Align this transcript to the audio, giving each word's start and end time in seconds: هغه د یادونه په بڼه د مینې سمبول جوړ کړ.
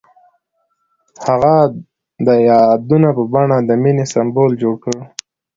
هغه 1.25 1.55
د 2.27 2.29
یادونه 2.49 3.09
په 3.17 3.23
بڼه 3.31 3.57
د 3.69 3.71
مینې 3.81 4.05
سمبول 4.13 4.51
جوړ 4.61 4.75
کړ. 4.83 4.97